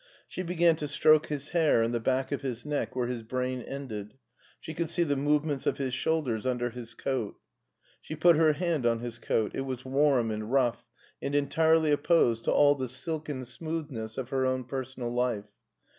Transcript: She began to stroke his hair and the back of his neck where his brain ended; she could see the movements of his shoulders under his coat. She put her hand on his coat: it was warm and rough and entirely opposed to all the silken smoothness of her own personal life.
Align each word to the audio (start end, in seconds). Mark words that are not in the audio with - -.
She 0.27 0.41
began 0.41 0.77
to 0.77 0.87
stroke 0.87 1.27
his 1.27 1.49
hair 1.49 1.83
and 1.83 1.93
the 1.93 1.99
back 1.99 2.31
of 2.31 2.41
his 2.41 2.65
neck 2.65 2.95
where 2.95 3.05
his 3.05 3.21
brain 3.21 3.61
ended; 3.61 4.15
she 4.59 4.73
could 4.73 4.89
see 4.89 5.03
the 5.03 5.15
movements 5.15 5.67
of 5.67 5.77
his 5.77 5.93
shoulders 5.93 6.43
under 6.43 6.71
his 6.71 6.95
coat. 6.95 7.35
She 8.01 8.15
put 8.15 8.35
her 8.35 8.53
hand 8.53 8.87
on 8.87 9.01
his 9.01 9.19
coat: 9.19 9.51
it 9.53 9.61
was 9.61 9.85
warm 9.85 10.31
and 10.31 10.51
rough 10.51 10.83
and 11.21 11.35
entirely 11.35 11.91
opposed 11.91 12.45
to 12.45 12.51
all 12.51 12.73
the 12.73 12.89
silken 12.89 13.45
smoothness 13.45 14.17
of 14.17 14.29
her 14.29 14.43
own 14.43 14.63
personal 14.63 15.13
life. 15.13 15.45